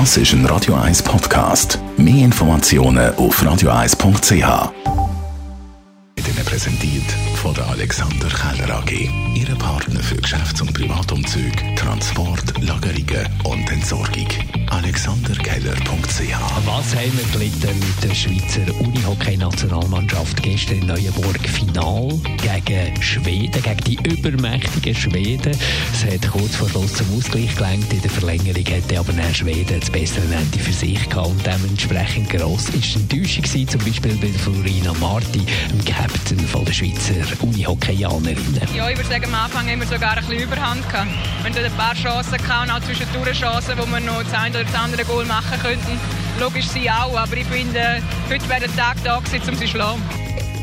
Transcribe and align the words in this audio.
Das 0.00 0.16
ist 0.16 0.32
ein 0.32 0.44
Radio 0.46 0.74
1 0.74 1.04
Podcast. 1.04 1.78
Mehr 1.96 2.24
Informationen 2.24 3.14
auf 3.14 3.40
radio1.ch. 3.40 4.72
Wird 6.16 6.28
Ihnen 6.28 6.44
präsentiert 6.44 7.12
von 7.36 7.54
der 7.54 7.68
Alexander 7.68 8.26
Keller 8.26 8.78
AG. 8.78 8.90
Ihre 9.36 9.54
Partner 9.54 10.00
für 10.00 10.16
Geschäfts- 10.16 10.60
und 10.60 10.74
Privatumzüge, 10.74 11.76
Transport, 11.76 12.53
Lagerungen 12.66 13.28
und 13.44 13.70
Entsorgung. 13.70 14.28
AlexanderKeller.ch 14.70 16.66
Was 16.66 16.94
haben 16.96 17.18
wir 17.18 17.32
gelitten 17.32 17.78
mit 17.78 18.02
der 18.02 18.14
Schweizer 18.14 18.80
Unihockey-Nationalmannschaft 18.80 20.42
gestern 20.42 20.78
in 20.78 20.86
Neuenburg? 20.86 21.38
Final 21.40 22.08
gegen 22.38 23.02
Schweden, 23.02 23.62
gegen 23.62 23.84
die 23.84 23.98
übermächtigen 24.08 24.94
Schweden. 24.94 25.56
Es 25.92 26.04
hat 26.04 26.30
kurz 26.30 26.56
vor 26.56 26.68
Schluss 26.68 26.94
zum 26.94 27.06
Ausgleich 27.16 27.54
gelangt. 27.54 27.92
In 27.92 28.00
der 28.00 28.10
Verlängerung 28.10 28.64
hätte 28.64 28.98
aber 28.98 29.12
dann 29.12 29.34
Schweden 29.34 29.80
das 29.80 29.90
bessere 29.90 30.34
Ende 30.34 30.58
für 30.58 30.72
sich 30.72 31.08
gehabt 31.08 31.28
und 31.28 31.46
dementsprechend 31.46 32.30
gross 32.30 32.68
ist 32.70 32.94
die 32.94 33.00
Enttäuschung 33.00 33.42
gewesen, 33.42 33.68
zum 33.68 33.84
Beispiel 33.84 34.16
bei 34.16 34.28
Florina 34.38 34.92
Marti, 34.94 35.44
dem 35.70 35.84
Captain 35.84 36.38
von 36.38 36.64
der 36.64 36.72
Schweizer 36.72 37.14
Unihockeyanerinnen. 37.42 38.68
Ja, 38.74 38.88
ich 38.88 38.96
würde 38.96 39.10
sagen, 39.10 39.24
am 39.26 39.34
Anfang 39.34 39.68
haben 39.68 39.80
wir 39.80 39.86
sogar 39.86 40.16
ein 40.16 40.24
bisschen 40.26 40.42
Überhand 40.42 40.88
gehabt. 40.88 41.10
Wir 41.42 41.50
hatten 41.50 41.64
ein 41.64 41.76
paar 41.76 41.94
Chancen 41.94 42.38
gehabt, 42.38 42.53
auch 42.54 42.80
zwischendurch 42.80 43.38
Chancen, 43.38 43.76
wo 43.76 43.86
wir 43.86 44.00
noch 44.00 44.22
das 44.22 44.32
eine 44.32 44.56
oder 44.56 44.64
das 44.64 44.74
andere 44.74 45.04
Goal 45.04 45.24
machen 45.24 45.58
könnten. 45.60 45.98
Logisch 46.40 46.68
sie 46.68 46.88
auch, 46.90 47.16
aber 47.16 47.36
ich 47.36 47.46
finde, 47.46 48.02
heute 48.30 48.48
wäre 48.48 48.60
der 48.60 48.76
Tag 48.76 48.96
da 49.04 49.18
gewesen, 49.18 49.48
um 49.48 49.54
sie 49.56 49.64
zu 49.64 49.72
schlagen. 49.72 50.02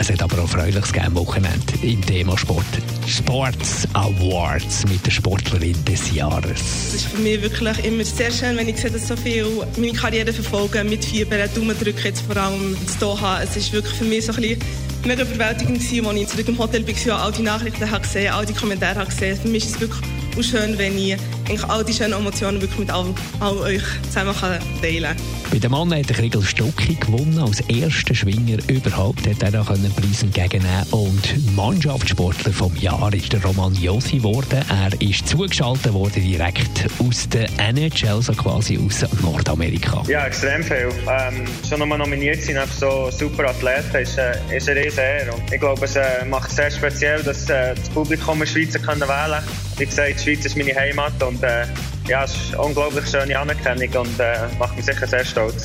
Es 0.00 0.10
hat 0.10 0.22
aber 0.22 0.42
auch 0.42 0.48
Freuliches 0.48 0.92
gegeben 0.92 1.16
Wochenende 1.16 1.74
im 1.82 2.00
Thema 2.06 2.38
Sport. 2.38 2.64
Sports 3.06 3.88
Awards 3.94 4.86
mit 4.88 5.04
der 5.04 5.10
Sportlerin 5.10 5.84
des 5.86 6.14
Jahres. 6.14 6.60
Es 6.60 6.94
ist 6.94 7.04
für 7.06 7.18
mich 7.18 7.42
wirklich 7.42 7.84
immer 7.84 8.04
sehr 8.04 8.30
schön, 8.30 8.56
wenn 8.56 8.68
ich 8.68 8.76
sehe, 8.76 8.90
dass 8.90 9.08
so 9.08 9.16
viele 9.16 9.66
meine 9.76 9.92
Karriere 9.92 10.32
verfolgen, 10.32 10.88
mit 10.88 11.04
Fieber, 11.04 11.48
Daumen 11.48 11.76
drücken, 11.78 12.04
jetzt 12.04 12.20
vor 12.20 12.36
allem 12.36 12.76
zu 12.86 12.98
Doha. 13.00 13.42
Es 13.42 13.56
ist 13.56 13.72
wirklich 13.72 13.94
für 13.94 14.04
mich 14.04 14.26
so 14.26 14.32
ein 14.32 14.42
bisschen 14.42 14.60
mega 15.04 15.22
überwältigend 15.22 15.80
gewesen, 15.80 16.06
als 16.06 16.16
ich 16.16 16.28
zurück 16.28 16.48
im 16.48 16.58
Hotel 16.58 16.86
war 16.86 17.14
und 17.16 17.22
all 17.22 17.32
die 17.32 17.42
Nachrichten 17.42 17.90
habe 17.90 18.02
gesehen, 18.02 18.32
all 18.32 18.46
die 18.46 18.54
Kommentare 18.54 19.00
habe 19.00 19.10
gesehen. 19.10 19.36
Für 19.40 19.48
mich 19.48 19.64
ist 19.64 19.76
es 19.76 19.80
wirklich 19.80 20.02
auch 20.38 20.42
schön, 20.42 20.78
wenn 20.78 20.96
ich 20.96 21.16
eigentlich 21.48 21.64
all 21.64 21.84
die 21.84 21.94
schönen 21.94 22.12
Emotionen 22.12 22.60
wirklich 22.60 22.78
mit 22.78 22.90
all, 22.90 23.06
all 23.40 23.56
euch 23.58 23.82
zusammen 24.02 24.34
kann 24.38 24.58
teilen 24.82 25.16
kann. 25.16 25.16
Bei 25.50 25.58
dem 25.58 25.70
Mann 25.70 25.94
hat 25.94 26.08
der 26.08 26.16
Kriegel 26.16 26.42
Stucki 26.42 26.94
gewonnen. 26.94 27.38
Als 27.38 27.60
erster 27.60 28.14
Schwinger 28.14 28.58
überhaupt 28.68 29.26
hat 29.26 29.42
er 29.42 29.60
auch 29.60 29.70
einen 29.70 29.92
Preis 29.94 30.22
entgegennehmen 30.22 30.84
Und 30.90 31.56
Mannschaftssportler 31.56 32.52
vom 32.52 32.76
Jahr 32.76 33.12
ist 33.14 33.32
der 33.32 33.42
Roman 33.42 33.74
Josi 33.74 34.18
geworden. 34.18 34.62
Er 34.68 34.90
ist 35.00 35.26
zugeschaltet 35.26 35.92
worden 35.94 36.22
direkt 36.22 36.86
aus 36.98 37.28
der 37.30 37.48
NHL, 37.58 38.20
so 38.20 38.32
quasi 38.34 38.78
aus 38.78 39.06
Nordamerika. 39.22 40.02
Ja, 40.06 40.26
extrem 40.26 40.62
viel. 40.62 40.90
Ähm, 41.08 41.44
schon 41.66 41.78
nochmal 41.78 41.98
nominiert 41.98 42.42
sein 42.42 42.58
auf 42.58 42.72
so 42.72 43.10
super 43.10 43.48
Athleten 43.48 43.96
ist, 43.96 44.18
äh, 44.18 44.32
ist 44.54 44.68
eine 44.68 44.84
riesen 44.84 44.98
Ehre. 44.98 45.32
Und 45.32 45.50
ich 45.50 45.60
glaube, 45.60 45.84
es 45.86 45.96
äh, 45.96 46.24
macht 46.26 46.50
es 46.50 46.56
sehr 46.56 46.70
speziell, 46.70 47.22
dass 47.22 47.48
äh, 47.48 47.74
das 47.74 47.88
Publikum 47.88 48.34
in 48.34 48.40
der 48.40 48.46
Schweiz 48.46 48.74
können 48.74 49.00
wählen 49.00 49.08
kann. 49.08 49.44
Wie 49.78 49.86
gesagt, 49.86 50.14
die 50.18 50.22
Schweiz 50.22 50.44
ist 50.44 50.56
meine 50.56 50.74
Heimat 50.74 51.22
und 51.38 51.44
äh, 51.44 51.66
ja, 52.08 52.24
es 52.24 52.34
ist 52.34 52.54
eine 52.54 52.62
unglaublich 52.62 53.08
schöne 53.08 53.38
Anerkennung 53.38 54.02
und 54.02 54.20
äh, 54.20 54.48
macht 54.58 54.76
mich 54.76 54.86
sicher 54.86 55.06
sehr 55.06 55.24
stolz. 55.24 55.64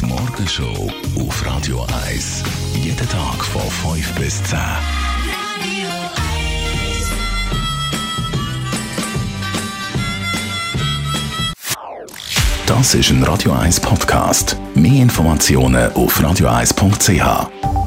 Die 0.00 0.06
Morgenshow 0.06 0.90
auf 1.18 1.46
Radio 1.46 1.86
1. 2.06 2.42
Jeden 2.74 3.08
Tag 3.08 3.44
von 3.44 3.94
5 3.94 4.14
bis 4.14 4.42
10. 4.44 4.58
Das 12.66 12.94
ist 12.94 13.10
ein 13.10 13.22
Radio 13.22 13.52
1 13.52 13.80
Podcast. 13.80 14.56
Mehr 14.74 15.02
Informationen 15.02 15.92
auf 15.92 16.18
radio1.ch. 16.20 17.83